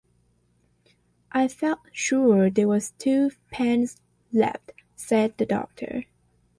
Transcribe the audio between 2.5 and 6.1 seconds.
was twopence left,” said the Doctor.